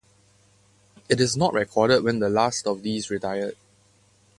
It 1.09 1.19
is 1.21 1.37
not 1.37 1.53
recorded 1.53 2.03
when 2.03 2.17
the 2.17 2.27
last 2.27 2.65
of 2.65 2.81
these 2.81 3.11
retired. 3.11 3.55